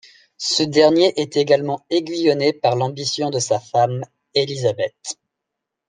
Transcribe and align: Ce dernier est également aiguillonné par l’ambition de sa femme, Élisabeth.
Ce 0.39 0.63
dernier 0.63 1.13
est 1.21 1.37
également 1.37 1.85
aiguillonné 1.91 2.53
par 2.53 2.75
l’ambition 2.75 3.29
de 3.29 3.37
sa 3.37 3.59
femme, 3.59 4.03
Élisabeth. 4.33 5.19